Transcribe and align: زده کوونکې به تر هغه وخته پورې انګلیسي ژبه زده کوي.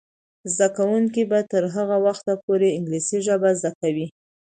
زده 0.55 0.67
کوونکې 0.77 1.21
به 1.31 1.39
تر 1.51 1.63
هغه 1.75 1.97
وخته 2.05 2.33
پورې 2.45 2.67
انګلیسي 2.77 3.17
ژبه 3.27 3.49
زده 3.59 3.71
کوي. 3.81 4.07